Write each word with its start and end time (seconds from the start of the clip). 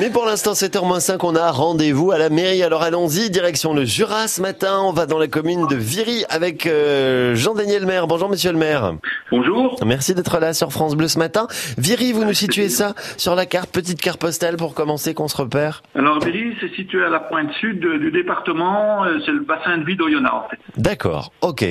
Mais 0.00 0.08
pour 0.08 0.24
l'instant, 0.24 0.52
7h-5, 0.52 1.18
on 1.24 1.36
a 1.36 1.50
rendez-vous 1.50 2.10
à 2.10 2.16
la 2.16 2.30
mairie. 2.30 2.62
Alors 2.62 2.82
allons-y, 2.82 3.28
direction 3.28 3.74
le 3.74 3.84
Jura 3.84 4.28
ce 4.28 4.40
matin. 4.40 4.80
On 4.82 4.92
va 4.94 5.04
dans 5.04 5.18
la 5.18 5.28
commune 5.28 5.66
de 5.66 5.76
Viry 5.76 6.24
avec 6.30 6.66
euh, 6.66 7.34
Jean-Daniel 7.34 7.84
Maire. 7.84 8.06
Bonjour 8.06 8.30
monsieur 8.30 8.50
le 8.50 8.56
maire. 8.56 8.94
Bonjour. 9.30 9.76
Merci 9.84 10.14
d'être 10.14 10.38
là 10.40 10.54
sur 10.54 10.72
France 10.72 10.96
Bleu 10.96 11.06
ce 11.06 11.18
matin. 11.18 11.48
Viry, 11.76 12.12
vous 12.12 12.24
nous 12.24 12.32
situez 12.32 12.70
ça 12.70 12.94
sur 13.18 13.34
la 13.34 13.44
carte, 13.44 13.70
petite 13.70 14.00
carte 14.00 14.18
postale 14.18 14.56
pour 14.56 14.72
commencer 14.72 15.12
qu'on 15.12 15.28
se 15.28 15.36
repère 15.36 15.82
Alors 15.94 16.18
Viry, 16.24 16.54
c'est 16.62 16.74
situé 16.74 17.04
à 17.04 17.10
la 17.10 17.20
pointe 17.20 17.52
sud 17.60 17.80
du 17.80 18.10
département. 18.10 19.04
euh, 19.04 19.18
C'est 19.26 19.32
le 19.32 19.40
bassin 19.40 19.76
de 19.76 19.84
vie 19.84 19.96
d'Oyonnax 19.96 20.34
en 20.34 20.48
fait. 20.48 20.58
D'accord, 20.78 21.30
ok. 21.42 21.62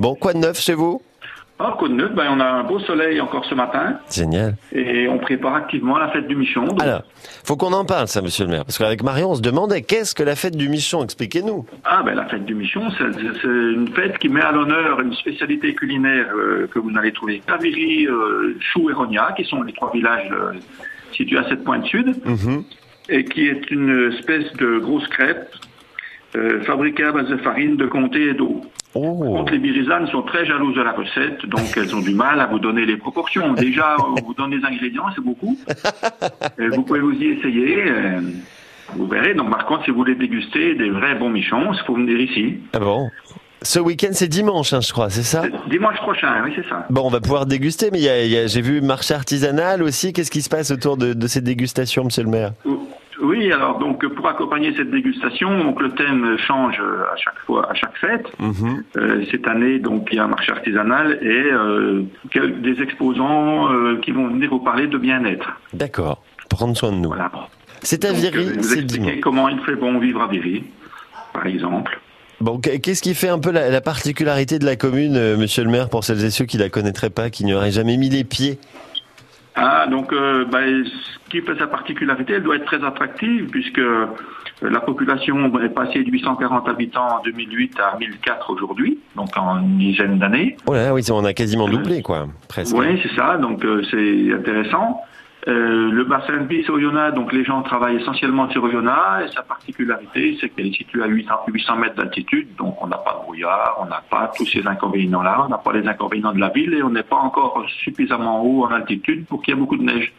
Bon, 0.00 0.16
quoi 0.16 0.32
de 0.32 0.38
neuf 0.38 0.60
chez 0.60 0.74
vous? 0.74 1.02
Alors 1.58 1.78
Côte 1.78 1.92
Neuve, 1.92 2.12
ben, 2.14 2.26
on 2.30 2.38
a 2.40 2.44
un 2.44 2.64
beau 2.64 2.78
soleil 2.80 3.18
encore 3.18 3.46
ce 3.46 3.54
matin 3.54 3.98
Génial. 4.12 4.56
et 4.72 5.08
on 5.08 5.16
prépare 5.16 5.54
activement 5.54 5.96
la 5.96 6.08
fête 6.08 6.28
du 6.28 6.36
Michon. 6.36 6.64
Donc- 6.66 6.82
Alors, 6.82 7.02
faut 7.44 7.56
qu'on 7.56 7.72
en 7.72 7.86
parle 7.86 8.08
ça 8.08 8.20
monsieur 8.20 8.44
le 8.44 8.50
maire. 8.50 8.64
Parce 8.66 8.76
qu'avec 8.76 9.02
Marion, 9.02 9.30
on 9.30 9.34
se 9.36 9.40
demandait 9.40 9.80
qu'est-ce 9.80 10.14
que 10.14 10.22
la 10.22 10.36
fête 10.36 10.54
du 10.54 10.68
Michon? 10.68 11.02
Expliquez-nous. 11.02 11.64
Ah 11.84 12.02
ben 12.04 12.14
la 12.14 12.26
fête 12.26 12.44
du 12.44 12.54
Michon, 12.54 12.82
c'est 12.98 13.44
une 13.44 13.88
fête 13.94 14.18
qui 14.18 14.28
met 14.28 14.42
à 14.42 14.52
l'honneur 14.52 15.00
une 15.00 15.14
spécialité 15.14 15.74
culinaire 15.74 16.26
euh, 16.36 16.66
que 16.72 16.78
vous 16.78 16.90
n'allez 16.90 17.12
trouver 17.12 17.40
Viry, 17.62 18.06
euh, 18.06 18.54
Chou 18.60 18.90
et 18.90 18.92
Rognac, 18.92 19.36
qui 19.36 19.44
sont 19.44 19.62
les 19.62 19.72
trois 19.72 19.90
villages 19.94 20.30
euh, 20.32 20.52
situés 21.12 21.38
à 21.38 21.48
cette 21.48 21.64
pointe 21.64 21.86
sud, 21.86 22.16
Mhm. 22.26 22.64
et 23.08 23.24
qui 23.24 23.46
est 23.48 23.70
une 23.70 24.12
espèce 24.12 24.52
de 24.58 24.78
grosse 24.78 25.08
crêpe 25.08 25.48
euh, 26.36 26.60
fabriquée 26.64 27.04
à 27.04 27.12
base 27.12 27.28
de 27.28 27.38
farine, 27.38 27.76
de 27.78 27.86
comté 27.86 28.26
et 28.28 28.34
d'eau. 28.34 28.60
Par 29.36 29.44
contre, 29.44 29.52
les 29.52 29.58
birisanes 29.58 30.06
sont 30.08 30.22
très 30.22 30.46
jalouses 30.46 30.74
de 30.74 30.80
la 30.80 30.92
recette, 30.92 31.44
donc 31.44 31.60
elles 31.76 31.94
ont 31.94 32.00
du 32.00 32.14
mal 32.14 32.40
à 32.40 32.46
vous 32.46 32.58
donner 32.58 32.86
les 32.86 32.96
proportions. 32.96 33.52
Déjà, 33.52 33.96
on 33.98 34.14
vous 34.14 34.32
donne 34.32 34.50
les 34.50 34.64
ingrédients, 34.64 35.04
c'est 35.14 35.22
beaucoup. 35.22 35.58
Euh, 36.58 36.70
vous 36.74 36.82
pouvez 36.82 37.00
vous 37.00 37.12
y 37.12 37.26
essayer. 37.26 37.84
euh, 37.86 38.20
vous 38.94 39.06
verrez. 39.06 39.34
Donc, 39.34 39.50
par 39.50 39.66
contre, 39.66 39.84
si 39.84 39.90
vous 39.90 39.98
voulez 39.98 40.14
déguster 40.14 40.74
des 40.74 40.88
vrais 40.88 41.16
bons 41.16 41.28
michons, 41.28 41.70
il 41.70 41.78
faut 41.86 41.96
venir 41.96 42.18
ici. 42.18 42.60
Ah 42.72 42.78
bon? 42.78 43.10
Ce 43.60 43.78
week-end, 43.78 44.12
c'est 44.12 44.28
dimanche, 44.28 44.72
hein, 44.72 44.80
je 44.80 44.90
crois, 44.90 45.10
c'est 45.10 45.22
ça? 45.22 45.42
Dimanche 45.68 45.96
prochain, 45.98 46.42
oui, 46.42 46.52
c'est 46.56 46.66
ça. 46.66 46.86
Bon, 46.88 47.02
on 47.04 47.10
va 47.10 47.20
pouvoir 47.20 47.44
déguster, 47.44 47.90
mais 47.92 47.98
j'ai 48.48 48.62
vu 48.62 48.80
marché 48.80 49.12
artisanal 49.12 49.82
aussi. 49.82 50.14
Qu'est-ce 50.14 50.30
qui 50.30 50.40
se 50.40 50.48
passe 50.48 50.70
autour 50.70 50.96
de, 50.96 51.12
de 51.12 51.26
ces 51.26 51.42
dégustations, 51.42 52.04
monsieur 52.04 52.22
le 52.22 52.30
maire? 52.30 52.52
Oui, 53.36 53.52
alors 53.52 53.78
donc 53.78 54.06
pour 54.14 54.26
accompagner 54.28 54.72
cette 54.76 54.90
dégustation, 54.90 55.58
donc 55.62 55.80
le 55.82 55.90
thème 55.90 56.36
change 56.38 56.80
à 56.80 57.16
chaque 57.16 57.38
fois, 57.44 57.70
à 57.70 57.74
chaque 57.74 57.96
fête. 57.98 58.26
Mhm. 58.38 58.82
Euh, 58.96 59.24
cette 59.30 59.46
année, 59.46 59.78
donc 59.78 60.08
il 60.10 60.16
y 60.16 60.18
a 60.18 60.24
un 60.24 60.28
marché 60.28 60.52
artisanal 60.52 61.18
et 61.22 61.26
euh, 61.52 62.02
des 62.34 62.80
exposants 62.82 63.70
euh, 63.72 63.98
qui 64.00 64.10
vont 64.12 64.28
venir 64.28 64.48
vous 64.50 64.60
parler 64.60 64.86
de 64.86 64.96
bien-être. 64.96 65.48
D'accord, 65.74 66.22
prendre 66.48 66.76
soin 66.76 66.92
de 66.92 66.96
nous. 66.96 67.08
Voilà. 67.10 67.30
C'est 67.82 68.04
à 68.06 68.12
Viry, 68.12 68.52
vous 68.56 68.62
c'est 68.62 68.80
expliquer 68.80 69.20
comment 69.20 69.48
il 69.50 69.60
fait 69.60 69.76
bon 69.76 69.98
vivre 69.98 70.22
à 70.22 70.28
Viry, 70.28 70.64
par 71.34 71.46
exemple. 71.46 72.00
Bon, 72.40 72.58
qu- 72.58 72.80
qu'est-ce 72.80 73.02
qui 73.02 73.14
fait 73.14 73.28
un 73.28 73.38
peu 73.38 73.50
la, 73.50 73.68
la 73.70 73.80
particularité 73.80 74.58
de 74.58 74.64
la 74.64 74.76
commune, 74.76 75.36
monsieur 75.36 75.62
le 75.62 75.70
maire, 75.70 75.88
pour 75.90 76.04
celles 76.04 76.24
et 76.24 76.30
ceux 76.30 76.44
qui 76.46 76.58
la 76.58 76.68
connaîtraient 76.70 77.10
pas, 77.10 77.28
qui 77.30 77.44
n'y 77.44 77.54
auraient 77.54 77.70
jamais 77.70 77.96
mis 77.96 78.08
les 78.08 78.24
pieds 78.24 78.58
Ah, 79.56 79.86
donc 79.90 80.12
euh, 80.12 80.44
bah, 80.44 80.60
ce 80.60 81.30
qui 81.30 81.40
fait 81.40 81.58
sa 81.58 81.66
particularité, 81.66 82.34
elle 82.34 82.42
doit 82.42 82.56
être 82.56 82.66
très 82.66 82.84
attractive 82.84 83.46
puisque 83.50 83.78
euh, 83.78 84.06
la 84.60 84.80
population 84.80 85.46
est 85.60 85.68
passée 85.70 86.04
de 86.04 86.10
840 86.10 86.68
habitants 86.68 87.18
en 87.18 87.22
2008 87.22 87.80
à 87.80 87.96
1004 87.98 88.50
aujourd'hui, 88.50 88.98
donc 89.16 89.28
en 89.36 89.58
une 89.58 89.78
dizaine 89.78 90.18
d'années. 90.18 90.56
Oh 90.66 90.74
là, 90.74 90.84
là, 90.84 90.94
oui, 90.94 91.02
on 91.10 91.24
a 91.24 91.32
quasiment 91.32 91.68
doublé, 91.68 92.02
quoi, 92.02 92.28
presque. 92.48 92.76
Oui, 92.76 93.00
c'est 93.02 93.14
ça, 93.16 93.38
donc 93.38 93.64
euh, 93.64 93.82
c'est 93.90 94.32
intéressant. 94.32 95.00
Euh, 95.48 95.90
le 95.92 96.04
bassin 96.04 96.38
de 96.38 96.48
vie, 96.48 96.64
c'est 96.66 96.72
Oyonnax, 96.72 97.14
donc 97.14 97.32
les 97.32 97.44
gens 97.44 97.62
travaillent 97.62 97.96
essentiellement 97.96 98.50
sur 98.50 98.64
Oyonnax, 98.64 99.30
et 99.30 99.34
sa 99.34 99.42
particularité, 99.42 100.36
c'est 100.40 100.48
qu'elle 100.48 100.66
est 100.66 100.76
située 100.76 101.04
à 101.04 101.06
800, 101.06 101.34
800 101.46 101.76
mètres 101.76 101.94
d'altitude, 101.94 102.48
donc 102.56 102.82
on 102.82 102.88
n'a 102.88 102.96
pas 102.96 103.14
de 103.14 103.22
brouillard, 103.22 103.76
on 103.80 103.86
n'a 103.86 104.02
pas 104.10 104.32
tous 104.36 104.46
ces 104.46 104.66
inconvénients-là, 104.66 105.44
on 105.46 105.48
n'a 105.48 105.58
pas 105.58 105.72
les 105.72 105.86
inconvénients 105.86 106.32
de 106.32 106.40
la 106.40 106.48
ville, 106.48 106.74
et 106.74 106.82
on 106.82 106.90
n'est 106.90 107.04
pas 107.04 107.16
encore 107.16 107.64
suffisamment 107.68 108.44
haut 108.44 108.64
en 108.64 108.72
altitude 108.72 109.24
pour 109.26 109.40
qu'il 109.40 109.54
y 109.54 109.56
ait 109.56 109.60
beaucoup 109.60 109.76
de 109.76 109.84
neige. 109.84 110.12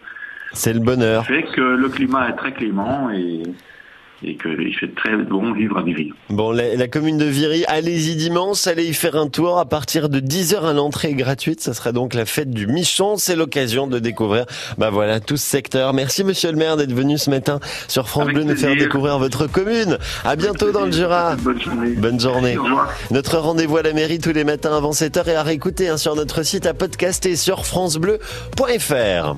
C'est 0.54 0.74
le 0.74 0.80
bonheur. 0.80 1.26
Ça 1.26 1.28
fait 1.28 1.44
que 1.44 1.62
le 1.62 1.90
climat 1.90 2.30
est 2.30 2.36
très 2.38 2.54
clément 2.54 3.10
et, 3.10 3.44
et 4.24 4.36
qu'il 4.36 4.76
fait 4.76 4.94
très 4.96 5.16
bon 5.18 5.54
vivre 5.54 5.78
à 5.78 5.84
Viry. 5.84 6.12
Bon, 6.30 6.52
la, 6.52 6.76
la 6.76 6.88
commune 6.88 7.18
de 7.18 7.26
Viry, 7.26 7.66
allez-y 7.68 8.16
dimanche, 8.16 8.66
allez 8.68 8.86
y 8.86 8.94
faire 8.94 9.16
un 9.16 9.28
tour 9.28 9.60
à 9.60 9.66
partir 9.66 10.10
de 10.10 10.20
10h 10.20 10.62
à 10.62 10.74
l'entrée 10.74 11.14
gratuite. 11.14 11.62
Ça 11.62 11.74
sera 11.74 11.92
donc 11.92 12.14
la 12.14 12.26
fête 12.26 12.52
du 12.52 12.68
Michon. 12.68 13.18
C'est 13.18 13.36
l'occasion 13.36 13.88
de 13.88 14.00
découvrir, 14.00 14.46
bah 14.78 14.90
voilà, 14.90 15.20
tout 15.20 15.38
ce 15.38 15.46
secteur. 15.46 15.94
Merci 15.94 16.24
monsieur 16.24 16.52
le 16.52 16.58
maire 16.58 16.78
d'être 16.78 16.94
venu 16.94 17.18
ce 17.18 17.30
matin 17.30 17.60
sur 17.88 18.10
France 18.10 18.28
Bleu 18.28 18.44
nous 18.44 18.56
faire 18.56 18.76
découvrir 18.76 19.20
votre 19.20 19.48
commune. 19.48 19.98
À 20.24 20.36
bientôt 20.36 20.72
dans 20.72 20.86
le 20.86 20.92
Jura. 20.92 21.36
Bonne 21.38 21.62
journée. 21.62 21.90
Bonne 21.92 22.20
journée. 22.20 22.58
Revoir. 22.58 22.94
Notre 23.12 23.38
rendez-vous 23.38 23.78
à 23.78 23.84
la 23.84 23.94
mairie 23.94 24.20
tous 24.20 24.34
les 24.34 24.44
matins 24.44 24.76
avant 24.76 24.92
7h 24.92 25.30
et 25.30 25.36
à 25.36 25.44
réécouter 25.44 25.90
hein, 25.90 25.98
sur 25.98 26.16
notre 26.16 26.44
site 26.44 26.66
à 26.66 26.74
podcaster 26.74 27.36
sur 27.36 27.66
francebleu.fr. 27.66 29.36